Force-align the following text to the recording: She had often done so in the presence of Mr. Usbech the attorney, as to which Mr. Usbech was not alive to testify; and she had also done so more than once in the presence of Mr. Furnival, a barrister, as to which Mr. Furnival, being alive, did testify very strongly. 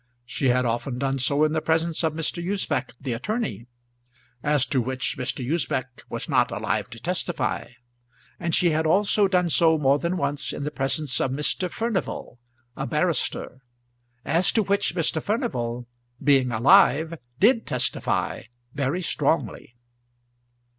She 0.25 0.47
had 0.49 0.65
often 0.65 0.97
done 0.97 1.19
so 1.19 1.43
in 1.45 1.51
the 1.53 1.61
presence 1.61 2.03
of 2.03 2.13
Mr. 2.15 2.43
Usbech 2.43 2.93
the 2.99 3.13
attorney, 3.13 3.67
as 4.41 4.65
to 4.65 4.81
which 4.81 5.15
Mr. 5.15 5.45
Usbech 5.45 6.01
was 6.09 6.27
not 6.27 6.49
alive 6.49 6.89
to 6.89 6.99
testify; 6.99 7.67
and 8.39 8.55
she 8.55 8.71
had 8.71 8.87
also 8.87 9.27
done 9.27 9.47
so 9.47 9.77
more 9.77 9.99
than 9.99 10.17
once 10.17 10.53
in 10.53 10.63
the 10.63 10.71
presence 10.71 11.21
of 11.21 11.29
Mr. 11.29 11.69
Furnival, 11.69 12.39
a 12.75 12.87
barrister, 12.87 13.61
as 14.25 14.51
to 14.53 14.63
which 14.63 14.95
Mr. 14.95 15.21
Furnival, 15.21 15.85
being 16.19 16.51
alive, 16.51 17.13
did 17.39 17.67
testify 17.67 18.45
very 18.73 19.03
strongly. 19.03 19.75